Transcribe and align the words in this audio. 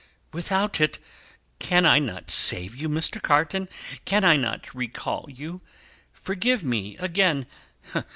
"Without 0.33 0.81
it, 0.81 0.97
can 1.59 1.85
I 1.85 1.99
not 1.99 2.31
save 2.31 2.75
you, 2.75 2.89
Mr. 2.89 3.21
Carton? 3.21 3.69
Can 4.03 4.23
I 4.23 4.35
not 4.35 4.73
recall 4.73 5.27
you 5.29 5.61
forgive 6.11 6.63
me 6.63 6.97
again! 6.97 7.45